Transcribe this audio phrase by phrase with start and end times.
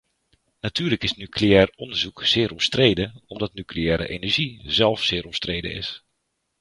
[0.61, 6.03] Natuurlijk is nucleair onderzoek zeer omstreden omdat nucleaire energie zelf zeer omstreden is.